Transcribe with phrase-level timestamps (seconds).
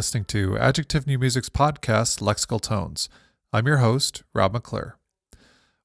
[0.00, 3.10] listening to Adjective New Music's podcast, Lexical Tones.
[3.52, 4.96] I'm your host, Rob McClure.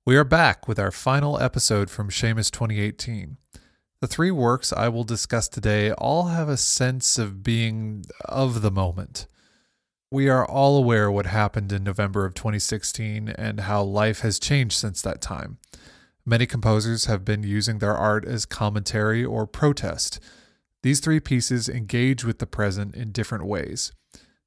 [0.05, 3.35] We are back with our final episode from Seamus 2018.
[3.99, 8.71] The three works I will discuss today all have a sense of being of the
[8.71, 9.27] moment.
[10.09, 14.77] We are all aware what happened in November of 2016 and how life has changed
[14.77, 15.57] since that time.
[16.25, 20.21] Many composers have been using their art as commentary or protest.
[20.83, 23.91] These three pieces engage with the present in different ways.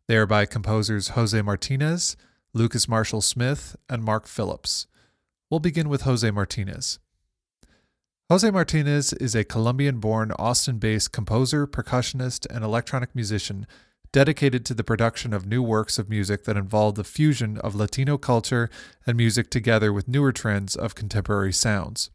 [0.08, 2.16] They are by composers Jose Martinez,
[2.54, 4.86] Lucas Marshall Smith, and Mark Phillips.
[5.50, 6.98] We'll begin with Jose Martinez.
[8.30, 13.66] Jose Martinez is a Colombian born, Austin based composer, percussionist, and electronic musician
[14.10, 18.16] dedicated to the production of new works of music that involve the fusion of Latino
[18.16, 18.70] culture
[19.06, 22.08] and music together with newer trends of contemporary sounds.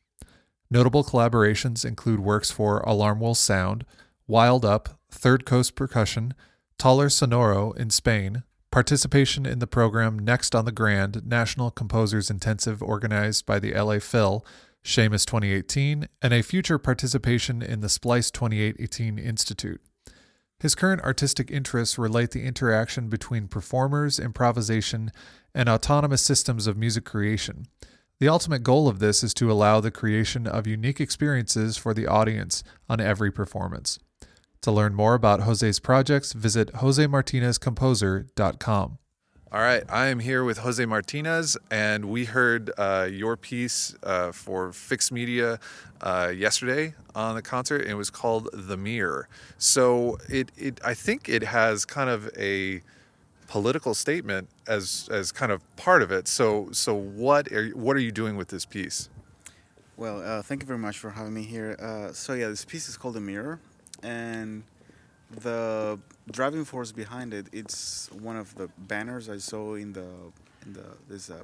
[0.71, 3.85] Notable collaborations include works for Alarm Will Sound,
[4.27, 6.33] Wild Up, Third Coast Percussion,
[6.77, 12.81] Taller Sonoro in Spain, participation in the program Next on the Grand National Composers Intensive
[12.81, 14.45] organized by the LA Phil,
[14.83, 19.81] Seamus 2018, and a future participation in the Splice 2018 Institute.
[20.59, 25.11] His current artistic interests relate the interaction between performers, improvisation,
[25.53, 27.65] and autonomous systems of music creation.
[28.19, 32.07] The ultimate goal of this is to allow the creation of unique experiences for the
[32.07, 33.99] audience on every performance.
[34.63, 38.97] To learn more about Jose's projects, visit josemartinezcomposer.com.
[39.51, 44.31] All right, I am here with Jose Martinez, and we heard uh, your piece uh,
[44.31, 45.59] for Fixed Media
[45.99, 50.93] uh, yesterday on the concert, and it was called "The Mirror." So it, it, I
[50.93, 52.83] think it has kind of a
[53.47, 56.29] political statement as as kind of part of it.
[56.29, 59.09] So, so what are what are you doing with this piece?
[59.97, 61.75] Well, uh, thank you very much for having me here.
[61.79, 63.59] Uh, so yeah, this piece is called "The Mirror,"
[64.03, 64.63] and
[65.41, 65.99] the
[66.31, 70.07] driving force behind it it's one of the banners i saw in the
[70.65, 71.43] in the this uh,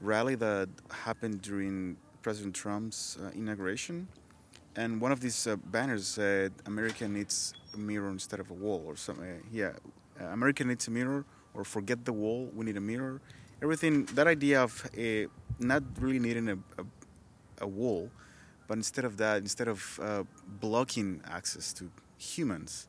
[0.00, 4.08] rally that happened during president trump's uh, inauguration.
[4.76, 8.82] And one of these uh, banners said america needs a mirror instead of a wall
[8.86, 9.72] or something yeah.
[10.20, 11.24] Uh, america needs a mirror
[11.54, 13.20] or forget the wall we need a mirror.
[13.62, 15.26] Everything that idea of a,
[15.58, 16.84] not really needing a, a,
[17.62, 18.10] a wall
[18.70, 20.22] but instead of that instead of uh,
[20.60, 22.86] blocking access to humans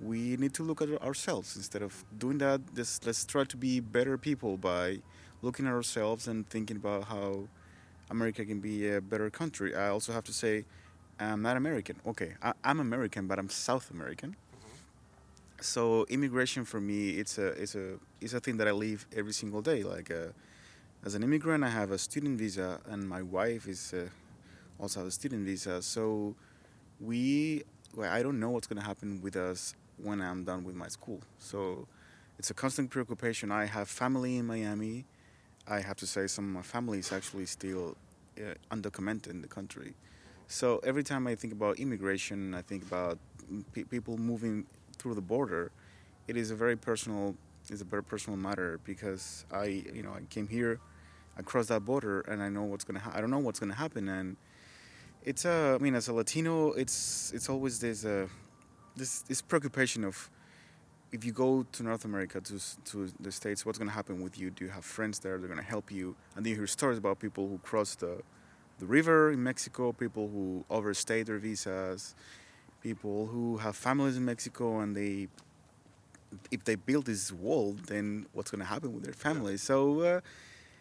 [0.00, 1.54] we need to look at ourselves.
[1.54, 4.98] Instead of doing that just let's try to be better people by
[5.40, 7.46] looking at ourselves and thinking about how
[8.10, 9.70] america can be a better country.
[9.76, 10.64] I also have to say
[11.20, 11.94] i'm not american.
[12.04, 14.30] Okay I, am american but i'm south american.
[14.30, 15.62] Mm-hmm.
[15.74, 17.86] so immigration for me it's a it's a
[18.20, 19.84] it's a thing that i live every single day.
[19.84, 24.08] Like uh, as an immigrant i have a student visa and my wife is uh,
[24.78, 26.34] also has a student visa so
[27.00, 27.62] we
[27.96, 30.88] well, I don't know what's going to happen with us when I'm done with my
[30.88, 31.20] school.
[31.38, 31.86] So
[32.38, 33.52] it's a constant preoccupation.
[33.52, 35.04] I have family in Miami.
[35.68, 37.96] I have to say some of my family is actually still
[38.38, 39.94] uh, undocumented in the country.
[40.48, 43.18] So every time I think about immigration, I think about
[43.72, 44.66] p- people moving
[44.98, 45.70] through the border.
[46.28, 47.34] It is a very personal,
[47.70, 50.80] it's a very personal matter because I, you know, I came here,
[51.38, 53.00] I crossed that border, and I know what's gonna.
[53.00, 54.36] Ha- I don't know what's gonna happen, and
[55.24, 55.72] it's a.
[55.72, 58.04] Uh, I mean, as a Latino, it's it's always this.
[58.04, 58.26] Uh,
[58.96, 60.30] this this preoccupation of
[61.12, 64.38] if you go to North America to to the states, what's going to happen with
[64.38, 64.50] you?
[64.50, 65.38] Do you have friends there?
[65.38, 68.22] They're going to help you, and then you hear stories about people who cross the
[68.78, 72.14] the river in Mexico, people who overstay their visas,
[72.82, 75.28] people who have families in Mexico, and they
[76.50, 79.62] if they build this wall, then what's going to happen with their families?
[79.62, 80.20] So, uh,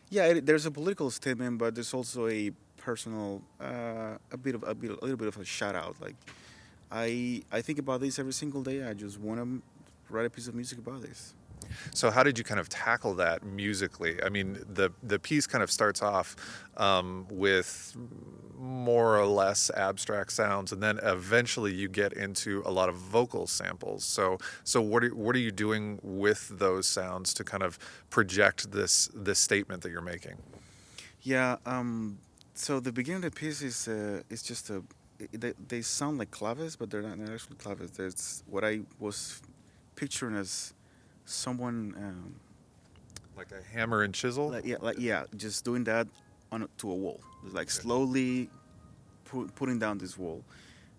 [0.10, 2.52] yeah, it, there's a political statement, but there's also a
[2.84, 6.16] personal, uh, a bit of a, bit, a little bit of a shout out, like
[6.92, 8.84] I I think about this every single day.
[8.84, 9.62] I just want to
[10.10, 11.34] write a piece of music about this.
[11.94, 14.22] So how did you kind of tackle that musically?
[14.22, 16.36] I mean, the the piece kind of starts off
[16.78, 17.96] um, with
[18.60, 23.48] more or less abstract sounds, and then eventually you get into a lot of vocal
[23.48, 24.04] samples.
[24.04, 27.80] So so what are what are you doing with those sounds to kind of
[28.10, 30.36] project this this statement that you're making?
[31.22, 31.56] Yeah.
[31.66, 32.18] Um,
[32.54, 34.84] so the beginning of the piece is uh, is just a
[35.32, 37.92] they, they sound like claves, but they're not, they're actually claves.
[37.92, 39.42] There's what I was
[39.96, 40.74] picturing as
[41.26, 42.36] someone um,
[43.38, 44.50] like a hammer and chisel.
[44.50, 46.08] Like, yeah, like yeah, just doing that
[46.52, 47.20] on to a wall,
[47.52, 48.50] like slowly
[49.26, 50.44] pu- putting down this wall.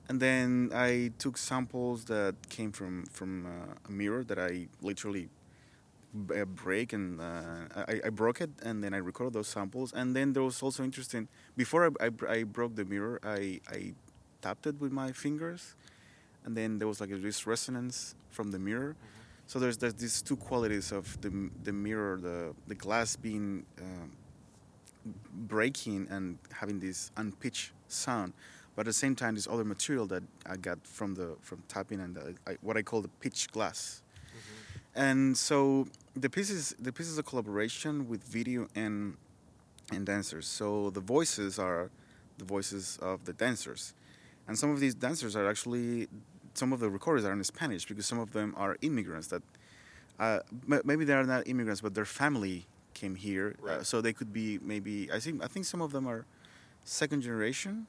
[0.08, 5.28] And then I took samples that came from from uh, a mirror that I literally
[6.14, 9.92] uh, break and uh, I, I, broke it and then I recorded those samples.
[9.92, 11.28] And then there was also interesting.
[11.56, 13.94] Before I, I, I broke the mirror, I, I
[14.40, 15.74] tapped it with my fingers,
[16.44, 18.94] and then there was like this resonance from the mirror.
[18.94, 19.24] Mm-hmm.
[19.46, 24.12] So there's there's these two qualities of the the mirror, the the glass being um,
[25.32, 28.32] breaking and having this unpitched sound,
[28.74, 32.00] but at the same time, this other material that I got from the from tapping
[32.00, 34.02] and the, I, what I call the pitch glass.
[34.96, 39.16] And so the piece is the piece is a collaboration with video and
[39.92, 40.46] and dancers.
[40.46, 41.90] So the voices are
[42.38, 43.94] the voices of the dancers,
[44.46, 46.08] and some of these dancers are actually
[46.54, 49.42] some of the recorders are in Spanish because some of them are immigrants that
[50.18, 50.38] uh,
[50.84, 54.58] maybe they are not immigrants, but their family came here, uh, so they could be
[54.62, 55.10] maybe.
[55.12, 56.24] I think I think some of them are
[56.84, 57.86] second generation.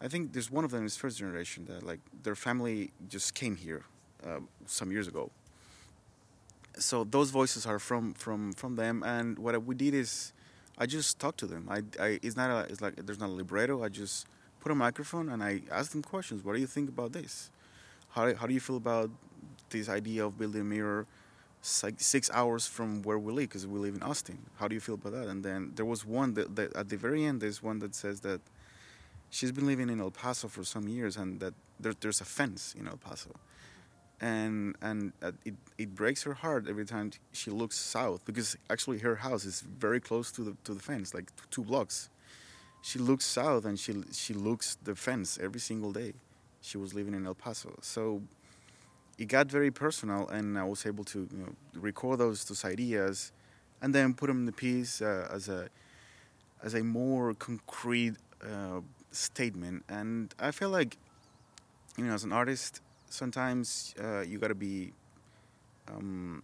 [0.00, 3.56] I think there's one of them is first generation that like their family just came
[3.56, 3.84] here
[4.26, 5.30] uh, some years ago.
[6.78, 10.32] So those voices are from from from them, and what we did is
[10.78, 11.68] I just talked to them.
[11.70, 13.82] I, I it's not a it's like there's not a libretto.
[13.82, 14.26] I just
[14.60, 16.44] put a microphone and I asked them questions.
[16.44, 17.50] What do you think about this?
[18.10, 19.10] How how do you feel about
[19.70, 21.06] this idea of building a mirror?
[21.64, 24.36] Six, six hours from where we live because we live in Austin.
[24.56, 25.28] How do you feel about that?
[25.28, 28.18] And then there was one that, that at the very end there's one that says
[28.22, 28.40] that
[29.30, 32.74] she's been living in El Paso for some years and that there, there's a fence
[32.76, 33.30] in El Paso.
[34.22, 38.98] And and uh, it, it breaks her heart every time she looks south because actually
[39.00, 42.08] her house is very close to the to the fence, like two blocks.
[42.82, 46.12] She looks south and she she looks the fence every single day.
[46.60, 48.22] She was living in El Paso, so
[49.18, 53.32] it got very personal, and I was able to you know, record those those ideas,
[53.80, 55.68] and then put them in the piece uh, as a
[56.62, 58.80] as a more concrete uh,
[59.10, 59.84] statement.
[59.88, 60.96] And I feel like,
[61.96, 62.80] you know, as an artist,
[63.12, 64.92] sometimes uh, you got to be
[65.88, 66.42] um,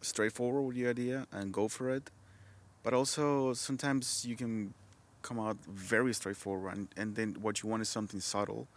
[0.00, 2.10] straightforward with your idea and go for it.
[2.82, 4.72] But also, sometimes you can
[5.22, 8.68] come out very straightforward, and, and then what you want is something subtle.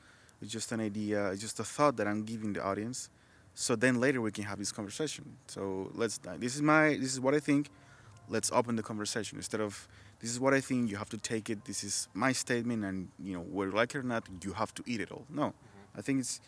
[0.42, 3.10] It's just an idea, it's just a thought that I'm giving the audience.
[3.54, 5.26] So then later we can have this conversation.
[5.48, 6.18] So let's.
[6.38, 6.98] This is my.
[6.98, 7.70] This is what I think.
[8.30, 9.88] Let's open the conversation instead of
[10.22, 10.90] this is what I think.
[10.90, 11.66] You have to take it.
[11.66, 14.74] This is my statement, and you know whether you like it or not, you have
[14.76, 15.26] to eat it all.
[15.30, 15.54] No,
[15.96, 16.40] I think it's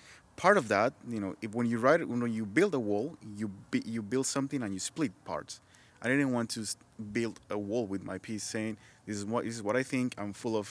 [0.42, 0.94] part of that.
[1.08, 3.52] You know, if, when you write it, when you build a wall, you
[3.86, 5.62] you build something and you split parts.
[6.02, 6.66] I didn't want to
[7.14, 10.16] build a wall with my piece saying this is what this is what I think.
[10.18, 10.68] I'm full of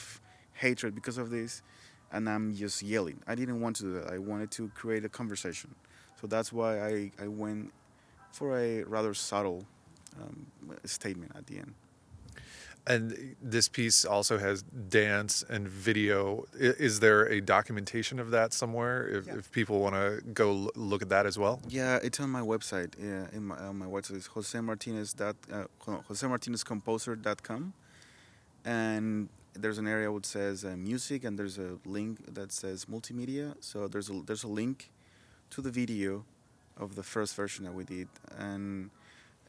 [0.53, 1.61] hatred because of this,
[2.11, 3.19] and I'm just yelling.
[3.25, 4.07] I didn't want to do that.
[4.11, 5.73] I wanted to create a conversation.
[6.19, 7.71] So that's why I, I went
[8.31, 9.65] for a rather subtle
[10.21, 10.45] um,
[10.85, 11.73] statement at the end.
[12.87, 16.45] And this piece also has dance and video.
[16.57, 19.07] Is there a documentation of that somewhere?
[19.07, 19.37] If, Yeah.
[19.37, 21.61] if people want to go look at that as well?
[21.69, 22.93] Yeah, it's on my website.
[22.99, 25.65] Yeah, in my, on my website is Jose Martinez dot uh,
[26.07, 27.73] Jose Martinez Composer.com,
[28.65, 33.55] and there's an area which says uh, music, and there's a link that says multimedia.
[33.59, 34.89] So there's a there's a link
[35.51, 36.25] to the video
[36.77, 38.07] of the first version that we did,
[38.37, 38.89] and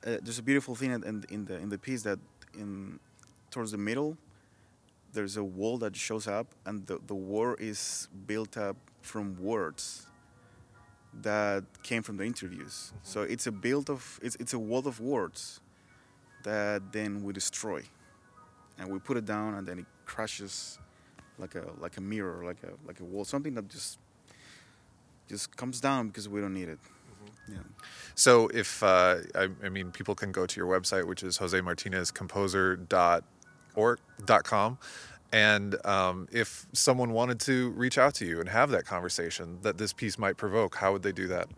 [0.07, 2.19] uh, there's a beautiful thing in, in the in the piece that
[2.55, 2.99] in
[3.53, 4.17] towards the middle
[5.13, 10.07] there's a wall that shows up, and the the wall is built up from words
[11.21, 12.93] that came from the interviews.
[13.03, 15.61] So it's a build of it's it's a wall of words
[16.45, 17.83] that then we destroy,
[18.79, 20.79] and we put it down, and then it crashes
[21.39, 23.99] like a like a mirror, like a like a wall, something that just
[25.29, 26.79] just comes down because we don't need it.
[27.49, 27.59] Yeah.
[28.15, 31.39] So if uh, I, I mean, people can go to your website, which is
[33.75, 34.79] josemartinezcomposer.org.com.
[35.35, 39.79] And um, if someone wanted to reach out to you and have that conversation that
[39.79, 41.49] this piece might provoke, how would they do that?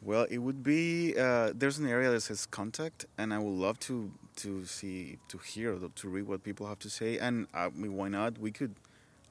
[0.00, 3.80] Well, it would be uh, there's an area that says contact, and I would love
[3.80, 7.18] to to see to hear to read what people have to say.
[7.18, 8.38] And I mean, why not?
[8.38, 8.76] We could,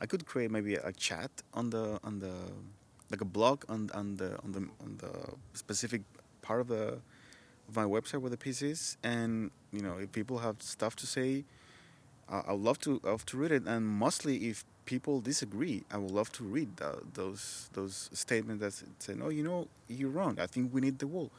[0.02, 2.34] I could create maybe a chat on the on the
[3.10, 5.14] like a blog on on the on the on the
[5.54, 6.02] specific
[6.42, 7.00] part of the
[7.70, 11.08] of my website where the piece is, and you know if people have stuff to
[11.08, 11.46] say,
[12.30, 13.64] uh, I would love to love to read it.
[13.66, 18.74] And mostly if people disagree, I would love to read uh, those those statements that
[19.00, 20.40] say, "No, you know, you're wrong.
[20.40, 21.32] I think we need the wall."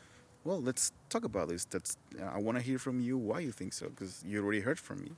[0.44, 1.64] Well, let's talk about this.
[1.64, 1.96] That's
[2.34, 5.02] I want to hear from you why you think so because you already heard from
[5.02, 5.10] me.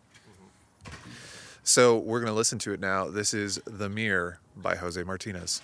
[1.63, 3.11] So we're going to listen to it now.
[3.11, 5.63] This is The Mirror by Jose Martinez.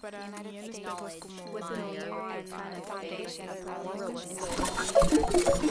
[0.00, 3.58] Para mí el espejo es como was a mirror and kind the of foundation of
[3.58, 5.62] foundation my of relationship.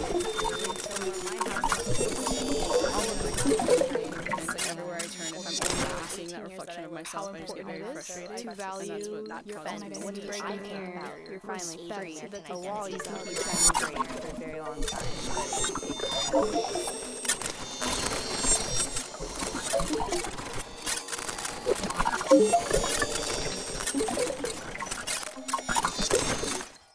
[4.69, 8.38] everywhere I turn, if I'm seeing that reflection of myself, I just get very frustrated.
[8.38, 10.27] to and value that's what that your causes me own to identity.
[10.27, 12.15] break I the care about You're finally respect free.
[12.15, 14.39] so that the wall wall you you can can keep keep shining greener for a
[14.39, 15.07] very long time.
[15.33, 16.81] but it takes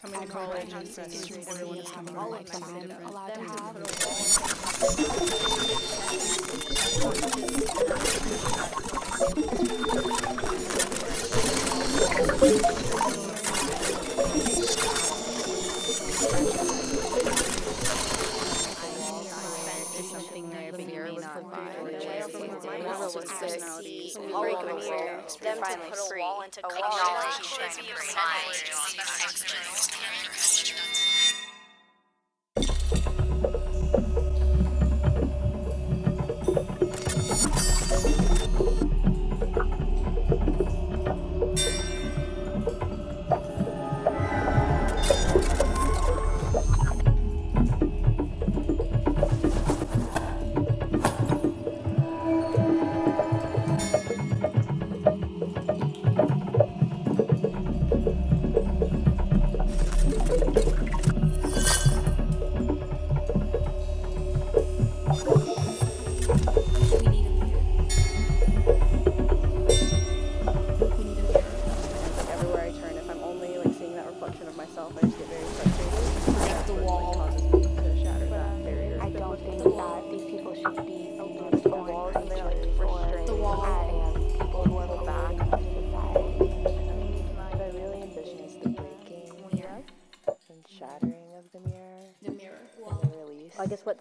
[0.02, 3.76] Coming to college and seeing everyone is coming from like something I'm allowed to have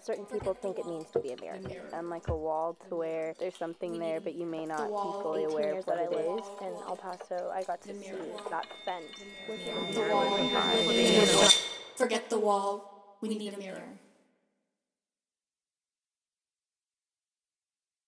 [0.06, 1.68] certain people think it means to be American.
[1.68, 1.88] mirror.
[1.92, 5.44] And like a wall to where there's something there, but you may not be fully
[5.44, 6.16] aware of what it is.
[6.16, 6.48] I it lived is.
[6.62, 8.12] And El Paso, I got to see
[8.50, 9.06] that fence
[9.48, 11.48] within The the wall.
[11.96, 13.18] Forget the wall.
[13.20, 13.82] We need a mirror.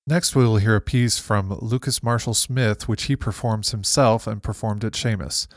[0.06, 4.42] Next, we will hear a piece from Lucas Marshall Smith, which he performs himself and
[4.42, 5.48] performed at Seamus.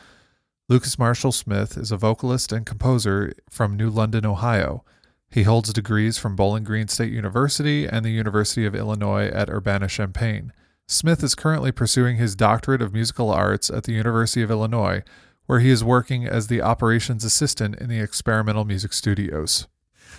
[0.68, 4.84] Lucas Marshall Smith is a vocalist and composer from New London, Ohio.
[5.32, 9.88] He holds degrees from Bowling Green State University and the University of Illinois at Urbana
[9.88, 10.52] Champaign.
[10.90, 15.04] Smith is currently pursuing his doctorate of musical arts at the University of Illinois,
[15.46, 19.70] where he is working as the operations assistant in the experimental music studios.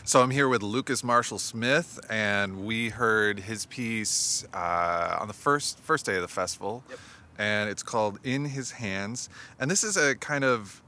[0.02, 5.34] So I'm here with Lucas Marshall Smith, and we heard his piece uh, on the
[5.34, 6.84] first first day of the festival,
[7.38, 9.28] and it's called "In His Hands."
[9.60, 10.81] And this is a kind of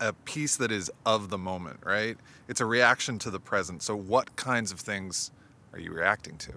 [0.00, 2.16] a piece that is of the moment, right?
[2.48, 3.82] It's a reaction to the present.
[3.82, 5.30] So, what kinds of things
[5.72, 6.52] are you reacting to?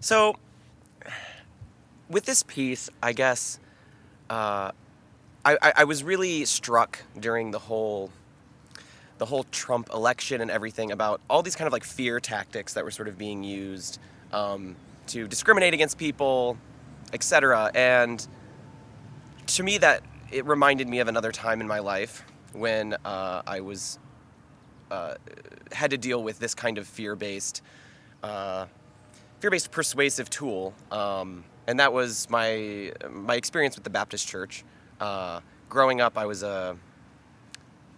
[0.00, 0.36] So,
[2.08, 3.58] with this piece, I guess
[4.30, 4.72] uh,
[5.44, 8.10] I, I, I was really struck during the whole
[9.18, 12.84] the whole Trump election and everything about all these kind of like fear tactics that
[12.84, 13.98] were sort of being used
[14.32, 14.76] um,
[15.08, 16.56] to discriminate against people,
[17.12, 17.70] etc.
[17.74, 18.24] And
[19.48, 23.60] to me, that it reminded me of another time in my life when uh, I
[23.60, 23.98] was
[24.90, 25.14] uh,
[25.72, 27.62] had to deal with this kind of fear-based
[28.22, 28.66] uh,
[29.40, 34.64] fear-based persuasive tool, um, and that was my my experience with the Baptist Church.
[35.00, 36.76] Uh, growing up, I was a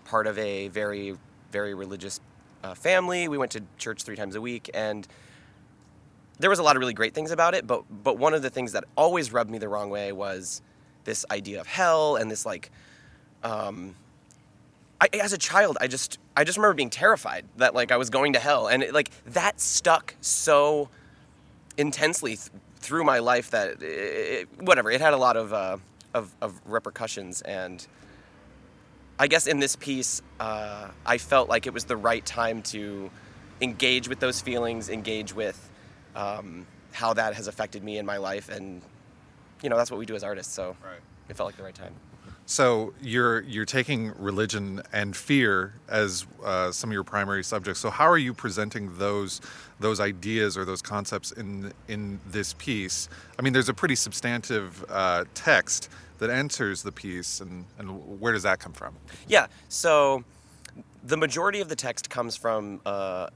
[0.04, 1.16] part of a very
[1.50, 2.20] very religious
[2.62, 3.28] uh, family.
[3.28, 5.06] We went to church three times a week, and
[6.38, 7.66] there was a lot of really great things about it.
[7.66, 10.62] But but one of the things that always rubbed me the wrong way was
[11.04, 12.70] this idea of hell and this like.
[13.42, 13.94] Um,
[15.00, 18.10] I, as a child, I just I just remember being terrified that like I was
[18.10, 20.90] going to hell, and it, like that stuck so
[21.78, 25.78] intensely th- through my life that it, it, whatever it had a lot of, uh,
[26.12, 27.86] of of repercussions, and
[29.18, 33.10] I guess in this piece, uh, I felt like it was the right time to
[33.62, 35.70] engage with those feelings, engage with
[36.14, 38.82] um, how that has affected me in my life, and
[39.62, 40.52] you know that's what we do as artists.
[40.52, 41.00] So Right.
[41.28, 41.94] it felt like the right time.
[42.46, 47.80] So you're you're taking religion and fear as uh, some of your primary subjects.
[47.80, 49.40] So how are you presenting those
[49.78, 53.08] those ideas or those concepts in in this piece?
[53.38, 58.32] I mean, there's a pretty substantive uh, text that enters the piece, and and where
[58.32, 58.96] does that come from?
[59.28, 59.46] Yeah.
[59.68, 60.24] So
[61.04, 63.28] the majority of the text comes from uh,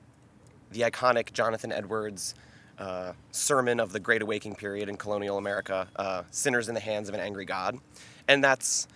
[0.73, 2.35] the iconic Jonathan Edwards
[2.79, 7.09] uh, sermon of the Great Awakening period in colonial America, uh, "Sinners in the Hands
[7.09, 7.79] of an Angry God,"
[8.29, 8.89] and that's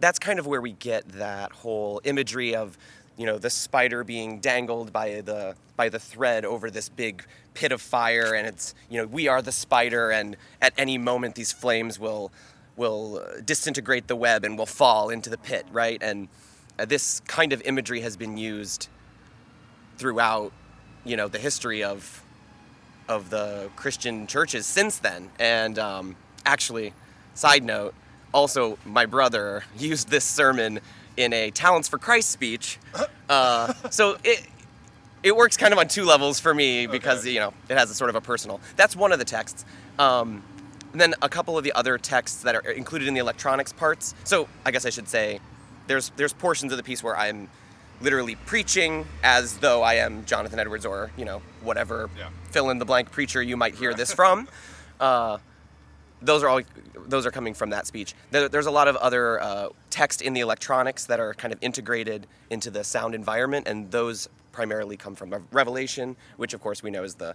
[0.00, 2.76] that's kind of where we get that whole imagery of
[3.16, 7.72] you know the spider being dangled by the by the thread over this big pit
[7.72, 8.34] of fire.
[8.34, 12.30] And it's you know we are the spider and at any moment these flames will
[12.76, 16.02] will disintegrate the web and will fall into the pit right?
[16.02, 16.28] And
[16.78, 18.88] uh, this kind of imagery has been used
[19.96, 20.52] throughout
[21.04, 22.22] you know the history of
[23.08, 26.92] of the Christian churches since then and um, actually
[27.34, 27.94] side note
[28.32, 30.80] also my brother used this sermon
[31.16, 32.78] in a Talents for Christ speech.
[33.28, 34.46] Uh, so it
[35.24, 37.32] it works kind of on two levels for me because Okay.
[37.32, 38.60] you know it has a sort of a personal.
[38.76, 39.64] That's one of the texts.
[39.98, 40.44] Um,
[40.92, 44.14] and then a couple of the other texts that are included in the electronics parts.
[44.22, 45.40] So I guess I should say
[45.88, 47.48] there's there's portions of the piece where I'm
[48.00, 52.28] literally preaching as though I am Jonathan Edwards or you know whatever Yeah.
[52.50, 54.48] fill in the blank preacher you might hear this from.
[54.98, 55.36] Uh,
[56.22, 56.62] those are all
[57.06, 58.14] those are coming from that speech.
[58.30, 61.58] There, there's a lot of other uh, text in the electronics that are kind of
[61.62, 66.90] integrated into the sound environment, and those primarily come from Revelation, which of course we
[66.90, 67.34] know is the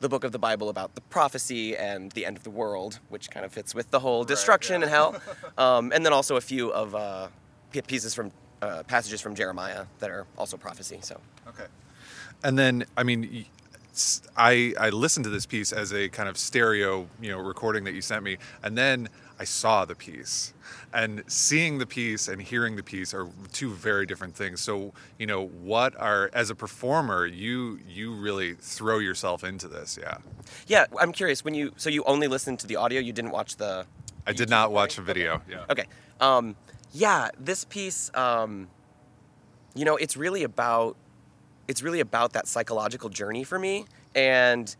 [0.00, 3.30] the book of the Bible about the prophecy and the end of the world, which
[3.30, 5.18] kind of fits with the whole destruction and hell,
[5.56, 7.28] um, and then also a few of uh,
[7.86, 8.30] pieces from
[8.62, 10.98] uh, passages from Jeremiah that are also prophecy.
[11.02, 11.66] So Okay.
[12.42, 13.44] And then, I mean,
[14.36, 17.92] I, I listened to this piece as a kind of stereo, you know, recording that
[17.92, 20.54] you sent me, and then I saw the piece.
[20.92, 24.60] And seeing the piece and hearing the piece are two very different things.
[24.60, 29.98] So, you know, what are as a performer, you you really throw yourself into this,
[30.00, 30.18] yeah.
[30.66, 33.56] yeah, I'm curious when you so you only listened to the audio, you didn't watch
[33.56, 33.86] the
[34.26, 35.42] I did not watch the video.
[35.48, 35.64] Yeah.
[35.70, 35.84] Okay.
[36.20, 36.56] Um,
[36.92, 38.68] yeah, this piece, um,
[39.74, 40.96] you know, it's really about
[41.68, 44.74] it's really about that psychological journey for me, and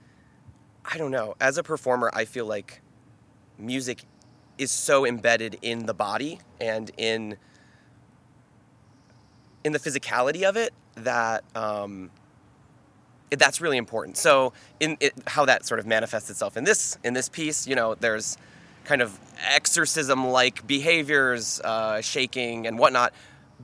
[0.85, 1.37] I don't know.
[1.41, 2.83] As a performer, I feel like
[3.59, 4.03] music
[4.59, 7.37] is so embedded in the body and in
[9.63, 12.11] in the physicality of it that um,
[13.31, 14.17] that's really important.
[14.17, 17.77] So, in it, how that sort of manifests itself in this in this piece, you
[17.77, 18.37] know, there's
[18.85, 23.13] kind of exorcism-like behaviors, uh, shaking and whatnot,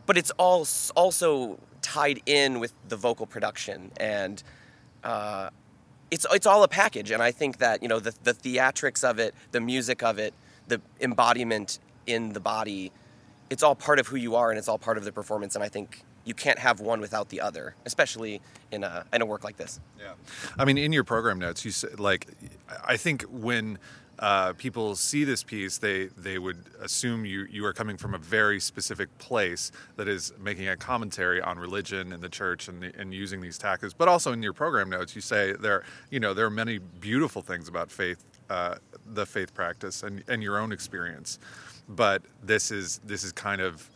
[0.07, 4.43] but it's all also tied in with the vocal production and.
[5.05, 5.51] Uh,
[6.11, 9.19] it's it's all a package, and I think that you know the the theatrics of
[9.19, 10.35] it, the music of it,
[10.69, 12.93] the embodiment in the body,
[13.51, 15.55] it's all part of who you are, and it's all part of the performance.
[15.55, 19.27] And I think you can't have one without the other, especially in a in a
[19.27, 19.81] work like this.
[19.99, 20.13] Yeah,
[20.59, 22.29] I mean, in your program notes, you said like,
[22.85, 23.79] I think when
[24.19, 28.19] uh, people see this piece, they they would assume you you are coming from a
[28.19, 32.93] very specific place that is making a commentary on religion and the church and the,
[32.99, 33.93] and using these tactics.
[33.93, 37.43] But also in your program notes, you say there you know there are many beautiful
[37.43, 38.77] things about faith, uh,
[39.13, 41.39] the faith practice, and and your own experience.
[41.89, 43.91] But this is this is kind of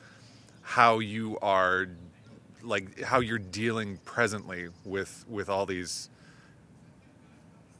[0.62, 1.86] how you are
[2.62, 6.10] like how you're dealing presently with with all these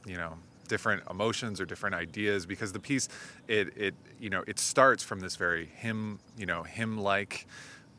[0.07, 0.33] you know
[0.71, 3.09] different emotions or different ideas because the piece
[3.49, 7.45] it it you know it starts from this very hymn you know hymn like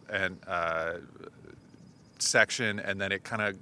[0.08, 0.94] and uh,
[2.18, 3.58] section and then it kind of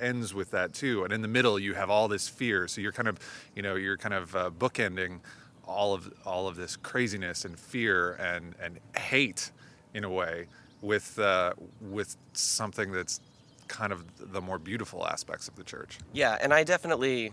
[0.00, 1.04] ends with that too.
[1.04, 2.66] And in the middle you have all this fear.
[2.66, 3.18] So you're kind of
[3.54, 5.20] you know you're kind of uh, bookending
[5.66, 9.52] all of all of this craziness and fear and and hate
[9.92, 10.46] in a way
[10.80, 13.20] with uh, with something that's
[13.68, 15.98] kind of the more beautiful aspects of the church.
[16.12, 17.32] Yeah, and I definitely,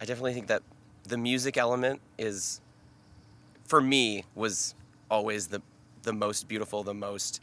[0.00, 0.62] I definitely think that
[1.04, 2.60] the music element is,
[3.66, 4.74] for me, was
[5.10, 5.62] always the
[6.02, 7.40] the most beautiful, the most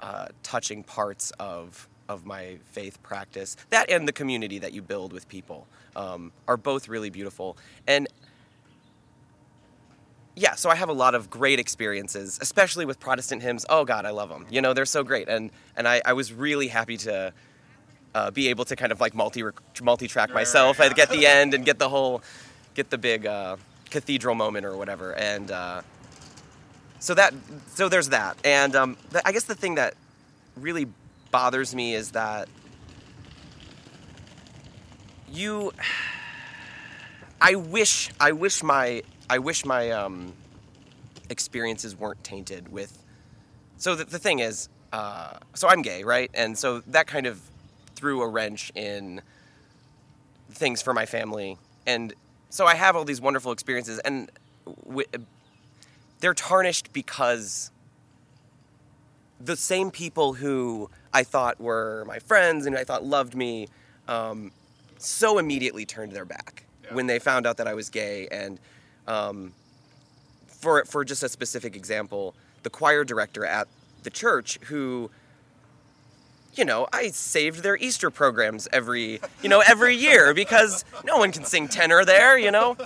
[0.00, 3.56] uh, touching parts of of my faith practice.
[3.70, 5.66] That and the community that you build with people
[5.96, 7.56] um, are both really beautiful.
[7.86, 8.06] And
[10.36, 13.64] yeah, so I have a lot of great experiences, especially with Protestant hymns.
[13.70, 14.46] Oh God, I love them.
[14.50, 17.32] You know, they're so great, and and I, I was really happy to
[18.16, 19.42] uh, be able to kind of like multi
[19.82, 22.22] multi track myself at get the end and get the whole
[22.74, 23.56] get the big uh,
[23.90, 25.14] cathedral moment or whatever.
[25.14, 25.82] And uh,
[26.98, 27.34] so that
[27.74, 28.38] so there's that.
[28.42, 29.94] And um, I guess the thing that
[30.56, 30.86] really
[31.30, 32.48] bothers me is that
[35.30, 35.72] you.
[37.38, 40.32] I wish I wish my I wish my um,
[41.28, 43.02] experiences weren't tainted with.
[43.76, 46.30] So the, the thing is, uh, so I'm gay, right?
[46.32, 47.42] And so that kind of
[47.96, 49.22] threw a wrench in
[50.50, 52.14] things for my family, and
[52.50, 54.30] so I have all these wonderful experiences, and
[54.86, 55.08] w-
[56.20, 57.70] they're tarnished because
[59.40, 63.68] the same people who I thought were my friends and I thought loved me,
[64.08, 64.52] um,
[64.98, 68.28] so immediately turned their back when they found out that I was gay.
[68.30, 68.58] And
[69.06, 69.52] um,
[70.46, 73.68] for for just a specific example, the choir director at
[74.02, 75.10] the church who
[76.56, 81.32] you know, I saved their Easter programs every, you know, every year because no one
[81.32, 82.76] can sing tenor there, you know?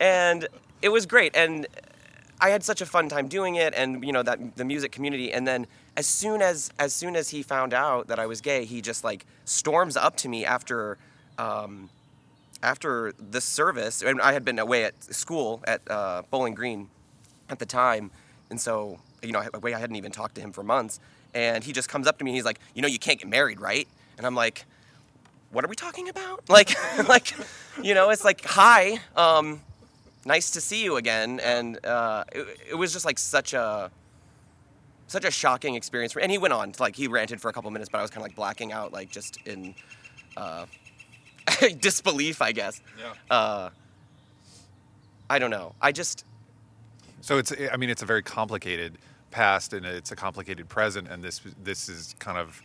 [0.00, 0.46] And
[0.82, 1.34] it was great.
[1.34, 1.66] And
[2.40, 5.32] I had such a fun time doing it and you know that the music community.
[5.32, 8.64] And then as soon as as soon as he found out that I was gay,
[8.64, 10.98] he just like storms up to me after
[11.38, 11.88] um,
[12.62, 14.02] after the service.
[14.02, 16.90] And I had been away at school at uh, Bowling Green
[17.48, 18.10] at the time.
[18.50, 21.00] And so you know I, I hadn't even talked to him for months
[21.34, 23.28] and he just comes up to me and he's like you know you can't get
[23.28, 23.86] married right?
[24.16, 24.64] And i'm like
[25.50, 26.42] what are we talking about?
[26.48, 26.74] Like
[27.08, 27.32] like
[27.82, 29.60] you know it's like hi um
[30.24, 31.40] nice to see you again.
[31.40, 33.90] And uh it, it was just like such a
[35.06, 37.52] such a shocking experience for and he went on to, like he ranted for a
[37.52, 39.74] couple minutes but i was kind of like blacking out like just in
[40.36, 40.64] uh
[41.80, 42.80] disbelief i guess.
[42.98, 43.12] Yeah.
[43.36, 43.70] uh
[45.30, 45.74] i don't know.
[45.80, 46.24] I just
[47.20, 48.98] So it's I mean it's a very complicated
[49.34, 52.62] past and it's a complicated present and this this is kind of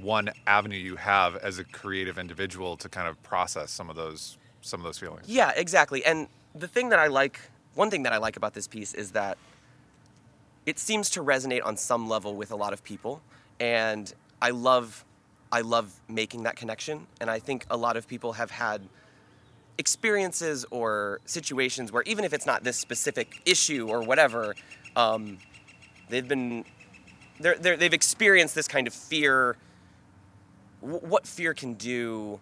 [0.00, 4.38] one avenue you have as a creative individual to kind of process some of those
[4.60, 5.28] some of those feelings.
[5.28, 6.04] Yeah, exactly.
[6.04, 7.40] And the thing that I like,
[7.74, 9.38] one thing that I like about this piece is that
[10.64, 13.20] it seems to resonate on some level with a lot of people,
[13.58, 15.04] and I love,
[15.50, 17.06] I love making that connection.
[17.20, 18.82] And I think a lot of people have had
[19.78, 24.54] experiences or situations where even if it's not this specific issue or whatever,
[24.94, 25.38] um,
[26.08, 26.64] they've been,
[27.40, 29.56] they're, they're, they've experienced this kind of fear.
[30.80, 32.40] wh- What fear can do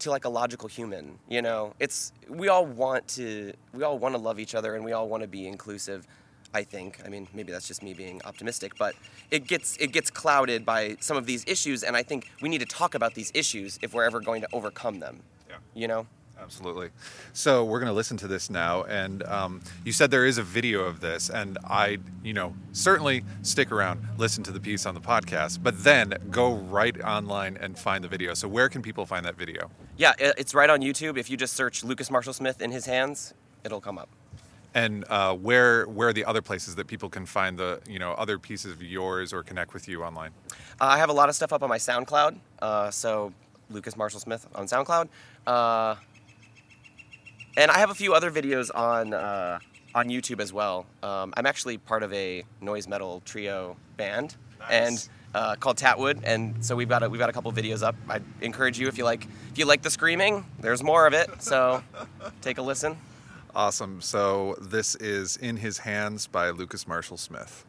[0.00, 4.12] to like a logical human you know it's we all want to we all want
[4.14, 6.04] to love each other and we all want to be inclusive
[6.52, 8.94] i think i mean maybe that's just me being optimistic but
[9.30, 12.58] it gets it gets clouded by some of these issues and i think we need
[12.58, 15.56] to talk about these issues if we're ever going to overcome them Yeah.
[15.74, 16.06] you know
[16.40, 16.90] Absolutely.
[17.32, 20.42] So we're going to listen to this now, and um, you said there is a
[20.42, 24.94] video of this, and I, you know, certainly stick around, listen to the piece on
[24.94, 28.34] the podcast, but then go right online and find the video.
[28.34, 29.70] So where can people find that video?
[29.96, 33.32] yeah it's right on youtube if you just search lucas marshall smith in his hands
[33.62, 34.08] it'll come up
[34.74, 38.10] And uh, where where are the other places that people can find the you know
[38.14, 40.32] other pieces of yours or connect with you online?
[40.80, 42.38] Uh, I have a lot of stuff up on my SoundCloud.
[42.60, 43.32] Uh, so
[43.70, 45.06] Lucas Marshall Smith on SoundCloud,
[45.46, 45.94] uh,
[47.56, 49.58] and I have a few other videos on uh,
[49.94, 50.86] on YouTube as well.
[51.02, 54.36] Um, I'm actually part of a noise metal trio band,
[54.70, 57.96] and uh, called Tatwood, and so we've got a, we've got a couple videos up.
[58.08, 61.42] I encourage you if you like if you like the screaming, there's more of it.
[61.42, 61.82] So
[62.42, 62.96] take a listen.
[63.54, 64.00] Awesome.
[64.00, 67.64] So this is in his hands by Lucas Marshall Smith.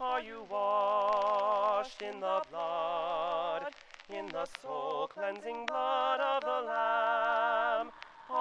[0.00, 3.62] Are you washed in the blood,
[4.10, 6.91] in the soul cleansing blood of the Lamb?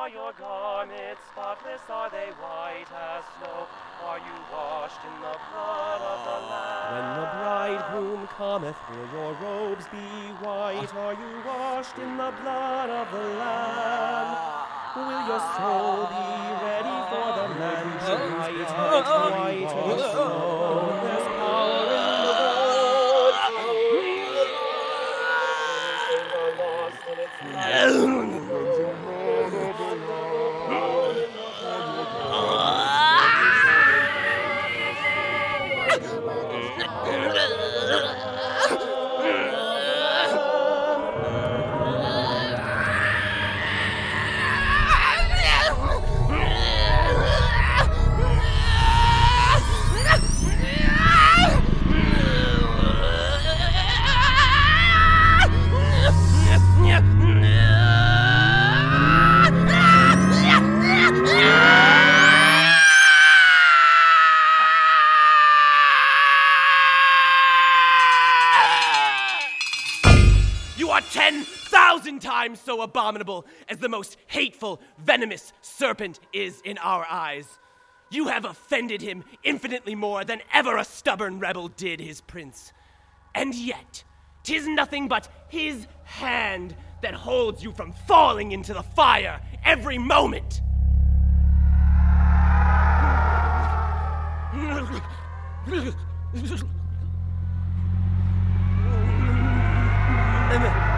[0.02, 1.82] Are your garments spotless?
[1.88, 3.68] Are they white as snow?
[4.04, 6.90] Are you washed in the blood of the Lamb?
[6.90, 10.90] When the bridegroom cometh, will your robes be white?
[10.98, 14.66] Are you washed in the blood of the Lamb?
[14.98, 16.34] Will your soul be
[16.66, 20.98] ready for the mansion oh, oh, oh, white as white as snow?
[21.06, 22.10] There's power in
[28.26, 28.41] the You
[72.82, 77.60] abominable as the most hateful, venomous serpent is in our eyes.
[78.10, 82.74] You have offended him infinitely more than ever a stubborn rebel did his prince.
[83.34, 84.04] And yet,
[84.44, 90.62] 'tis nothing but his hand that holds you from falling into the fire every moment.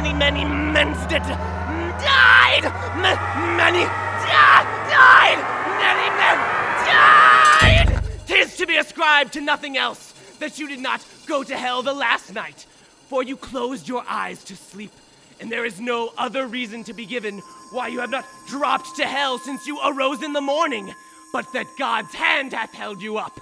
[0.00, 1.22] many, many, many men did
[2.00, 2.64] died.
[3.56, 5.38] Many died.
[5.80, 6.38] Killing them!
[6.88, 8.02] Die!
[8.26, 11.92] Tis to be ascribed to nothing else that you did not go to hell the
[11.92, 12.64] last night,
[13.08, 14.92] for you closed your eyes to sleep,
[15.38, 17.40] and there is no other reason to be given
[17.72, 20.94] why you have not dropped to hell since you arose in the morning,
[21.30, 23.38] but that God's hand hath held you up.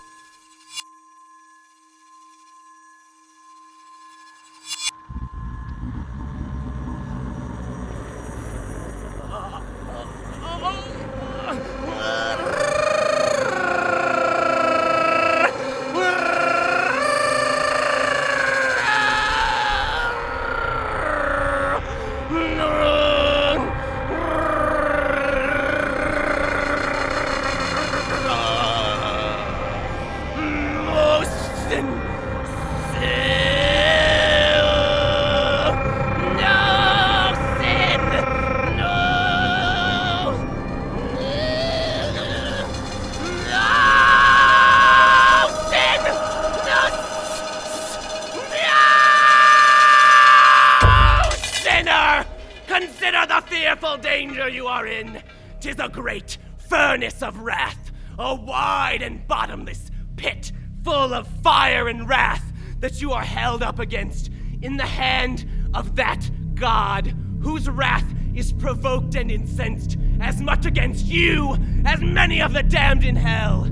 [63.48, 64.30] Held up against
[64.60, 71.06] in the hand of that God whose wrath is provoked and incensed as much against
[71.06, 71.56] you
[71.86, 73.66] as many of the damned in hell.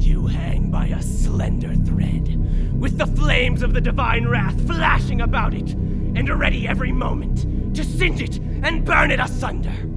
[0.00, 2.26] You hang by a slender thread,
[2.80, 7.84] with the flames of the divine wrath flashing about it, and ready every moment to
[7.84, 9.93] singe it and burn it asunder.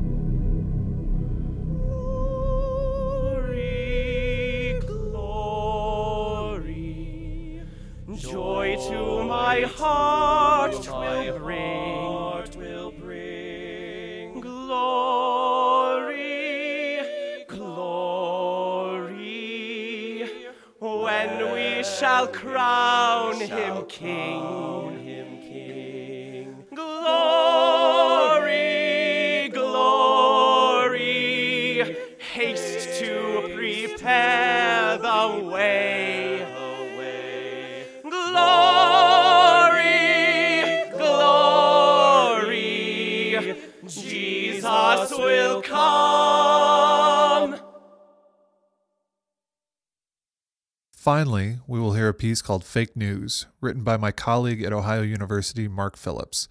[9.79, 14.41] My heart will bring.
[14.41, 16.15] Glory,
[17.47, 18.63] glory,
[20.79, 24.76] when we shall crown him king.
[51.07, 55.03] Finally, we will hear a piece called Fake News, written by my colleague at Ohio
[55.03, 56.49] University, Mark Phillips.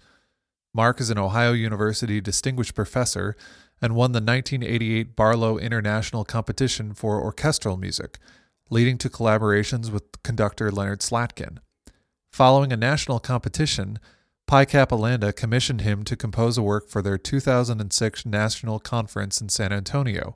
[0.73, 3.35] Mark is an Ohio University Distinguished Professor
[3.83, 8.17] and won the 1988 Barlow International Competition for Orchestral Music,
[8.71, 11.59] leading to collaborations with conductor Leonard Slatkin.
[12.31, 13.99] Following a national competition,
[14.47, 19.49] Pi Kappa Lambda commissioned him to compose a work for their 2006 National Conference in
[19.49, 20.35] San Antonio.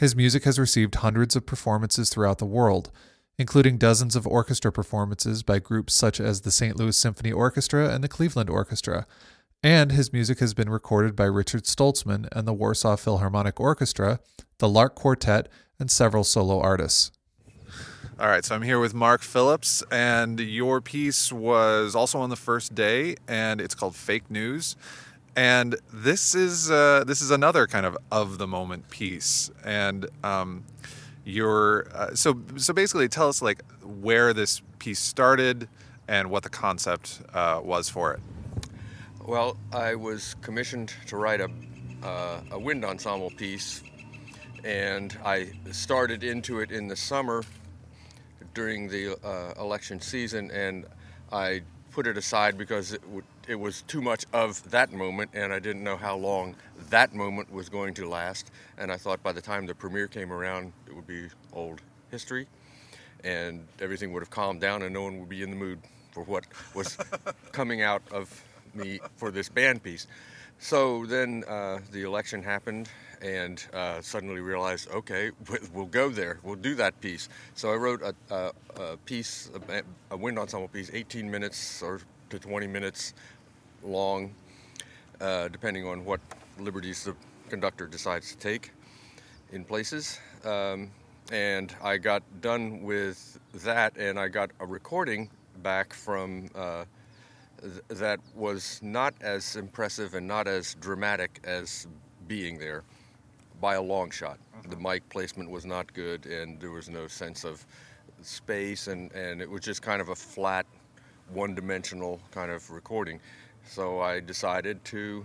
[0.00, 2.90] His music has received hundreds of performances throughout the world,
[3.38, 6.76] including dozens of orchestra performances by groups such as the St.
[6.76, 9.06] Louis Symphony Orchestra and the Cleveland Orchestra.
[9.62, 14.20] And his music has been recorded by Richard Stoltzman and the Warsaw Philharmonic Orchestra,
[14.58, 17.10] the Lark Quartet, and several solo artists.
[18.20, 22.36] All right, so I'm here with Mark Phillips, and your piece was also on the
[22.36, 24.76] first day, and it's called "Fake News."
[25.34, 30.62] And this is uh, this is another kind of of the moment piece, and um,
[31.24, 35.68] your uh, so so basically tell us like where this piece started
[36.08, 38.20] and what the concept uh, was for it.
[39.26, 41.48] Well, I was commissioned to write a,
[42.02, 43.82] uh, a wind ensemble piece,
[44.62, 47.42] and I started into it in the summer
[48.52, 50.84] during the uh, election season, and
[51.32, 55.54] I put it aside because it, would, it was too much of that moment, and
[55.54, 56.54] I didn't know how long
[56.90, 58.50] that moment was going to last.
[58.78, 62.46] And I thought by the time the premiere came around, it would be old history,
[63.22, 65.80] and everything would have calmed down, and no one would be in the mood
[66.12, 66.44] for what
[66.74, 66.96] was
[67.52, 68.42] coming out of
[68.74, 70.06] me for this band piece.
[70.58, 72.88] So then uh, the election happened,
[73.20, 76.38] and uh, suddenly realized, okay, we- we'll go there.
[76.42, 77.28] We'll do that piece.
[77.54, 82.00] So I wrote a, a, a piece, a, a wind ensemble piece, 18 minutes or
[82.30, 83.14] to 20 minutes
[83.82, 84.34] long,
[85.20, 86.20] uh, depending on what
[86.58, 87.14] liberties the
[87.48, 88.72] conductor decides to take
[89.52, 90.18] in places.
[90.44, 90.90] Um,
[91.32, 95.30] and I got done with that, and I got a recording
[95.62, 96.84] back from uh,
[97.60, 101.86] th- that was not as impressive and not as dramatic as
[102.28, 102.82] being there
[103.60, 104.38] by a long shot.
[104.68, 107.64] The mic placement was not good, and there was no sense of
[108.22, 110.66] space, and, and it was just kind of a flat,
[111.32, 113.20] one dimensional kind of recording.
[113.66, 115.24] So I decided to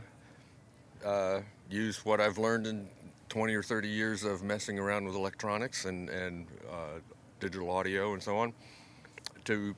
[1.06, 2.88] uh, use what I've learned in
[3.30, 7.00] 20 or 30 years of messing around with electronics and, and uh,
[7.39, 8.54] digital audio and so on
[9.45, 9.76] to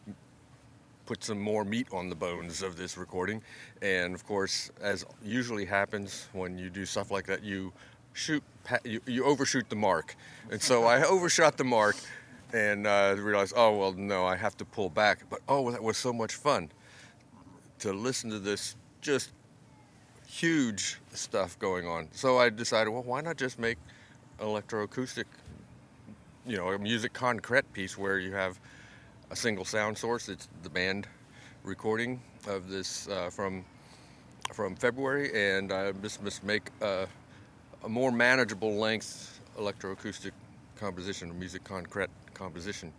[1.05, 3.41] put some more meat on the bones of this recording.
[3.81, 7.73] And of course, as usually happens when you do stuff like that, you
[8.13, 8.43] shoot,
[8.83, 10.15] you, you overshoot the mark.
[10.49, 11.97] And so I overshot the mark
[12.53, 15.23] and uh, realized, oh, well, no, I have to pull back.
[15.29, 16.69] But oh, that was so much fun
[17.79, 19.31] to listen to this just
[20.31, 22.07] huge stuff going on.
[22.13, 23.77] So I decided, well, why not just make
[24.39, 25.25] electroacoustic,
[26.47, 28.57] you know, a musique concrète piece where you have
[29.29, 30.29] a single sound source.
[30.29, 31.07] It's the band
[31.63, 33.65] recording of this uh, from
[34.53, 37.07] from February, and I just must make a,
[37.85, 40.31] a more manageable length electroacoustic
[40.75, 42.91] composition, musique concrète composition.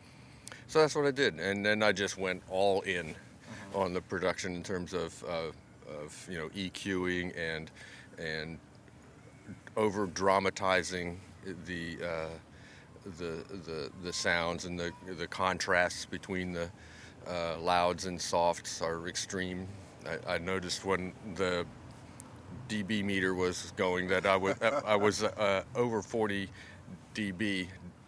[0.69, 3.15] So that's what I did, and then I just went all in
[3.75, 5.53] on the production in terms of, uh,
[6.03, 7.71] of you know EQing and
[8.19, 8.59] and
[9.77, 11.21] over dramatizing
[11.67, 12.27] the, uh,
[13.19, 16.71] the the the sounds and the the contrasts between the
[17.27, 19.67] uh, louds and softs are extreme.
[20.07, 21.65] I, I noticed when the
[22.69, 26.49] dB meter was going that I was I was uh, over 40
[27.15, 27.67] dB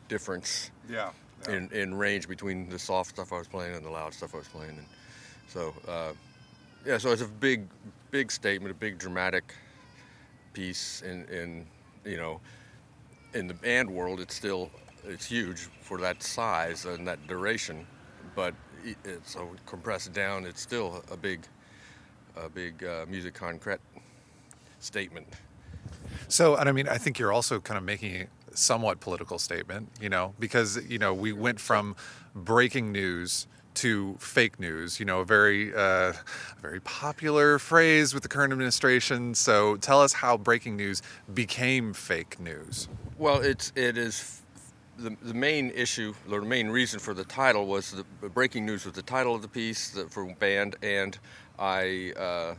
[0.08, 1.10] difference Yeah,
[1.48, 1.54] yeah.
[1.54, 4.38] in, in range between the soft stuff I was playing and the loud stuff I
[4.38, 4.70] was playing.
[4.78, 4.86] And
[5.48, 6.12] so, uh,
[6.84, 7.66] yeah, so it's a big,
[8.10, 9.54] big statement, a big dramatic
[10.52, 11.02] piece.
[11.02, 11.66] In, in
[12.04, 12.40] you know,
[13.32, 14.70] in the band world, it's still
[15.06, 17.86] it's huge for that size and that duration,
[18.34, 18.54] but
[19.04, 20.44] it's so compressed down.
[20.44, 21.46] It's still a big,
[22.36, 23.80] a big uh, musique concrète
[24.78, 25.26] statement.
[26.28, 29.88] So, and I mean, I think you're also kind of making a somewhat political statement,
[30.00, 31.96] you know, because, you know, we went from
[32.34, 36.12] breaking news to fake news, you know, a very, uh,
[36.60, 39.34] very popular phrase with the current administration.
[39.34, 41.02] So tell us how breaking news
[41.32, 42.88] became fake news.
[43.18, 44.42] Well, it's it is
[44.98, 48.84] the, the main issue, or the main reason for the title was the breaking news
[48.84, 51.18] was the title of the piece the, for band, and
[51.58, 52.54] I, uh,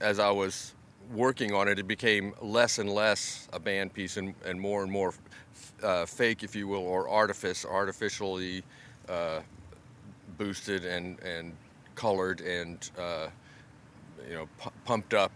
[0.00, 0.74] as I was
[1.12, 4.90] working on it, it became less and less a band piece and, and more and
[4.90, 5.14] more
[5.82, 8.62] uh, fake, if you will, or artifice, artificially
[9.08, 9.40] uh,
[10.36, 11.52] boosted and and
[11.94, 13.28] colored and uh,
[14.28, 15.32] you know pu- pumped up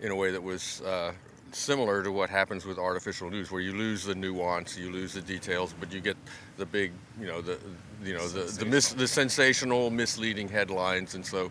[0.00, 1.12] in a way that was uh,
[1.52, 5.20] similar to what happens with artificial news, where you lose the nuance, you lose the
[5.20, 6.16] details, but you get
[6.56, 7.58] the big, you know, the
[8.04, 11.50] you know the the, mis- the sensational, misleading headlines, and so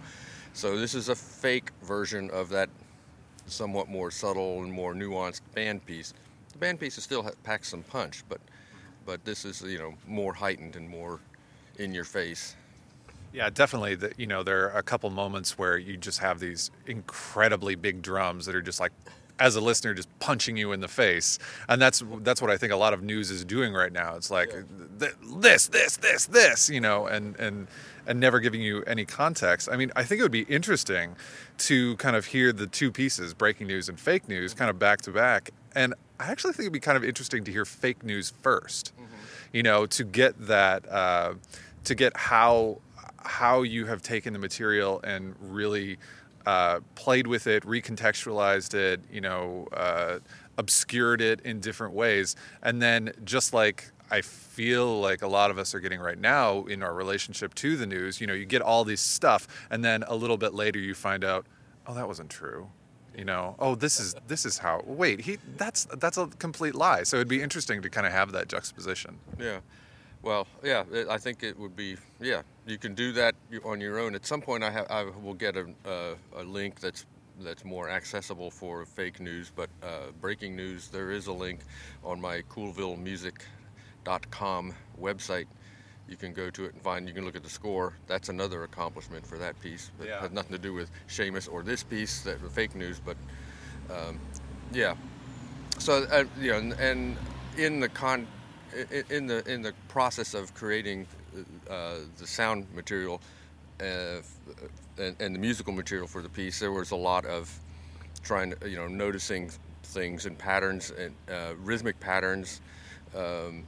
[0.54, 2.70] so this is a fake version of that
[3.46, 6.14] somewhat more subtle and more nuanced band piece.
[6.52, 8.42] The band piece is still packs some punch, but
[9.06, 11.20] but this is you know more heightened and more
[11.80, 12.56] in your face.
[13.34, 13.96] Yeah, definitely.
[13.96, 18.02] The, you know, there are a couple moments where you just have these incredibly big
[18.02, 18.92] drums that are just like,
[19.40, 21.38] as a listener, just punching you in the face,
[21.70, 24.16] and that's that's what I think a lot of news is doing right now.
[24.16, 24.50] It's like
[25.00, 27.68] th- this, this, this, this, you know, and and
[28.08, 29.70] and never giving you any context.
[29.72, 31.16] I mean, I think it would be interesting
[31.60, 35.02] to kind of hear the two pieces, breaking news and fake news, kind of back
[35.02, 35.52] to back.
[35.76, 38.92] And I actually think it'd be kind of interesting to hear fake news 1st
[39.54, 41.36] You know, to get that, uh,
[41.84, 42.80] to get how
[43.24, 45.98] how you have taken the material and really
[46.46, 50.20] uh, played with it, recontextualized it, you know, uh,
[50.58, 55.58] obscured it in different ways, and then just like I feel like a lot of
[55.58, 58.62] us are getting right now in our relationship to the news, you know, you get
[58.62, 61.46] all this stuff, and then a little bit later you find out,
[61.86, 62.70] oh, that wasn't true.
[63.16, 64.84] You know, oh, this is this is how.
[64.86, 67.04] Wait, he that's that's a complete lie.
[67.04, 69.18] So it'd be interesting to kind of have that juxtaposition.
[69.40, 69.60] Yeah.
[70.22, 74.14] Well, yeah, I think it would be, yeah, you can do that on your own.
[74.14, 77.06] At some point, I, ha- I will get a, a, a link that's
[77.40, 81.60] that's more accessible for fake news, but uh, breaking news, there is a link
[82.04, 85.46] on my coolvillemusic.com website.
[86.10, 87.94] You can go to it and find, you can look at the score.
[88.08, 89.92] That's another accomplishment for that piece.
[90.02, 90.20] It Yeah.
[90.22, 93.18] has nothing to do with SEAMUS or this piece, that the fake news, but
[93.92, 94.20] um,
[94.74, 94.96] yeah.
[95.78, 97.16] So uh, you know, and, and
[97.58, 98.26] in the con,
[99.10, 101.08] in the in the process of creating
[101.70, 103.22] uh, the sound material
[103.80, 104.22] uh,
[104.98, 107.54] and, and the musical material for the piece, there was a lot of
[108.24, 109.52] trying to you know noticing
[109.84, 112.62] things and patterns and uh, rhythmic patterns.
[113.16, 113.64] Um,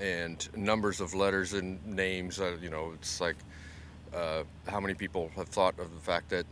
[0.00, 2.40] and numbers of letters and names.
[2.40, 3.36] Uh, you know, it's like
[4.14, 6.46] uh, how many people have thought of the fact that,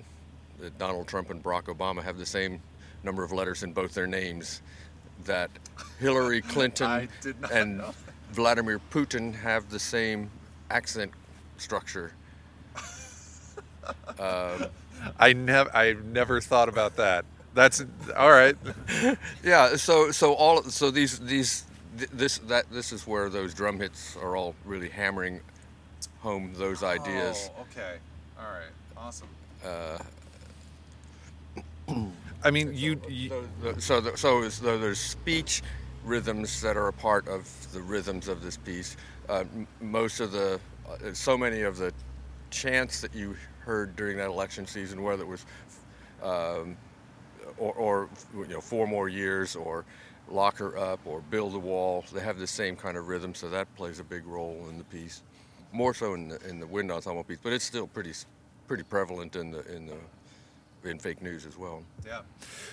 [0.58, 2.60] that Donald Trump and Barack Obama have the same
[3.02, 4.62] number of letters in both their names,
[5.24, 5.50] that
[5.98, 7.82] Hillary Clinton I did not and
[8.32, 10.30] Vladimir Putin have the same
[10.70, 11.12] accent
[11.58, 12.12] structure.
[14.18, 14.66] Um,
[15.18, 17.26] I never I never thought about that.
[17.52, 17.84] That's
[18.16, 18.56] all right.
[19.44, 19.76] yeah.
[19.76, 21.64] So so all so these these
[21.98, 25.40] th- this that this is where those drum hits are all really hammering
[26.20, 27.50] home those ideas.
[27.58, 27.96] Oh, okay.
[28.38, 28.72] All right.
[28.96, 29.28] Awesome.
[29.64, 29.98] Uh,
[32.44, 33.00] I mean, you.
[33.08, 33.30] you
[33.60, 35.62] so so, the, so the, there's speech
[36.04, 38.96] rhythms that are a part of the rhythms of this piece.
[39.28, 39.44] Uh,
[39.80, 41.92] most of the uh, so many of the
[42.50, 45.46] chants that you heard during that election season, whether it was
[46.22, 46.76] um,
[47.56, 49.86] or, or you know four more years or
[50.28, 53.48] lock her up or build a wall, they have the same kind of rhythm, so
[53.48, 55.22] that plays a big role in the piece.
[55.72, 58.12] More so in the in the wind ensemble piece, but it's still pretty
[58.68, 59.96] pretty prevalent in the in the
[60.86, 61.82] in fake news as well.
[62.06, 62.20] Yeah.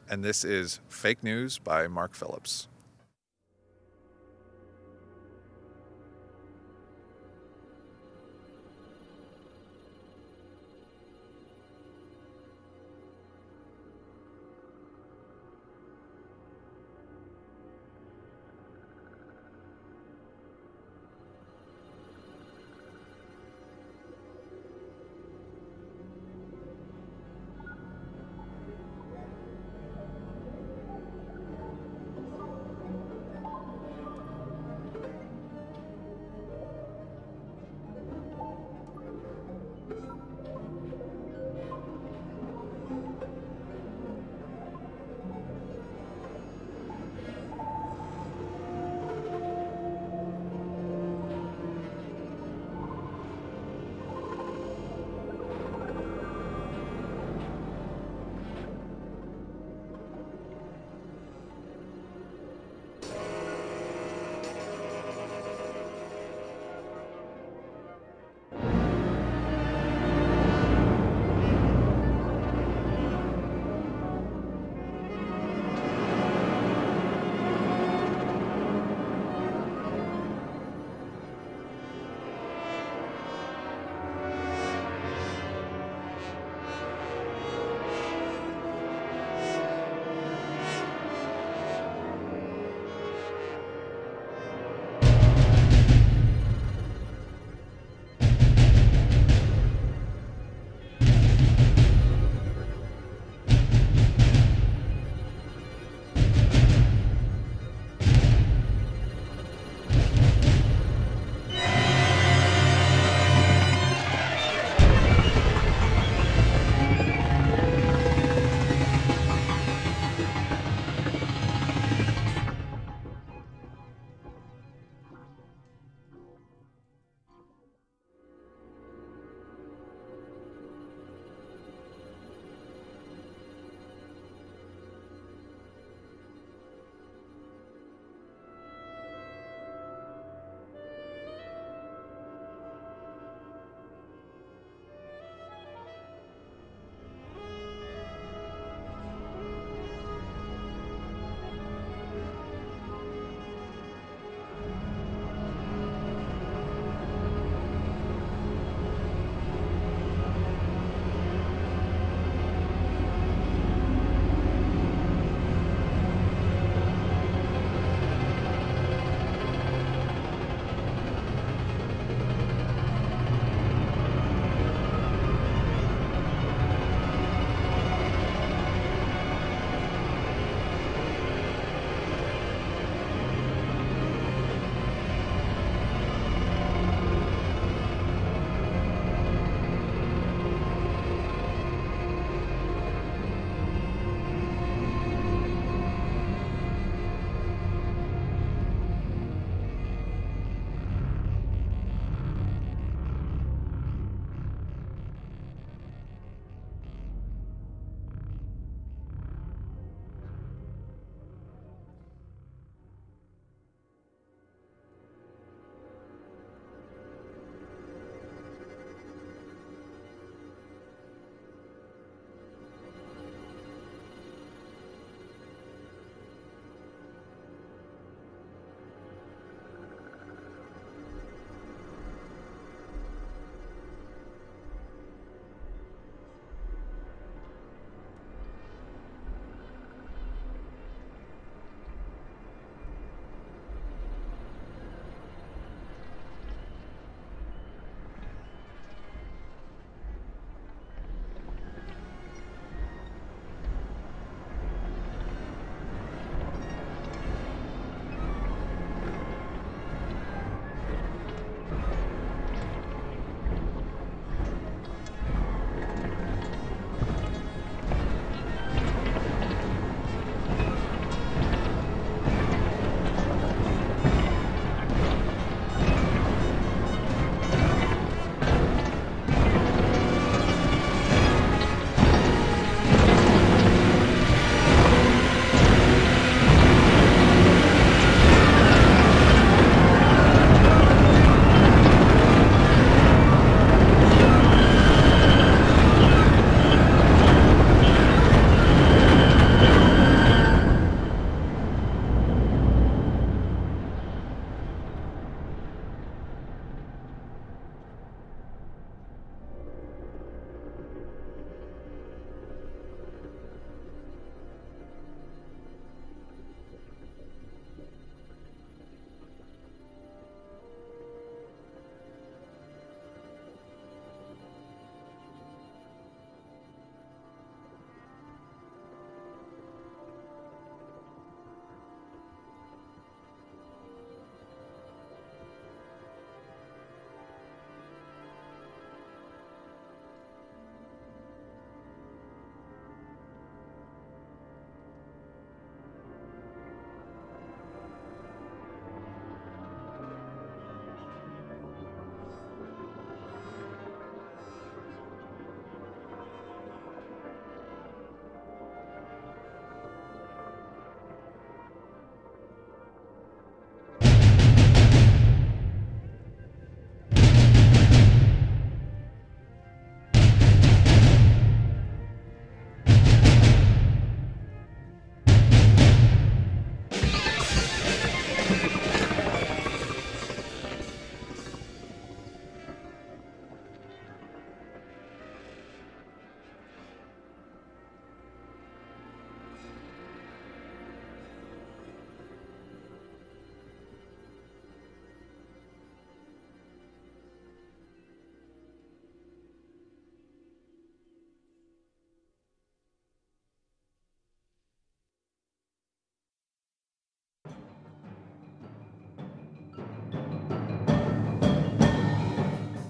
[0.09, 2.69] And this is Fake News by Mark Phillips.